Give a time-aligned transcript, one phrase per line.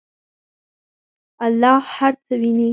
[1.45, 2.69] الله هر څه ویني.